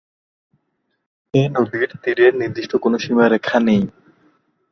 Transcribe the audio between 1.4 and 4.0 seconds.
এ নদীর তীরের নির্দিষ্ট কোন সীমারেখা নেই।